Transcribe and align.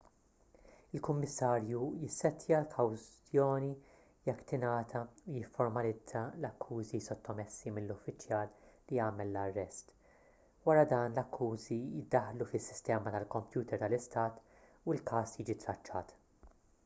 il-kummissarju 0.97 1.79
jissettja 2.03 2.57
l-kawzjoni 2.61 3.67
jekk 4.29 4.39
tingħata 4.51 5.01
u 5.33 5.35
jifformalizza 5.41 6.23
l-akkużi 6.37 7.01
sottomessi 7.07 7.73
mill-uffiċjal 7.75 8.55
li 8.91 8.99
għamel 9.07 9.29
l-arrest 9.35 9.93
wara 10.71 10.85
dan 10.95 11.13
l-akkużi 11.15 11.77
jiddaħħlu 11.99 12.47
fis-sistema 12.55 13.13
tal-kompjuter 13.17 13.83
tal-istat 13.85 14.41
u 14.89 14.97
l-każ 14.97 15.37
jiġi 15.43 15.59
traċċat 15.67 16.17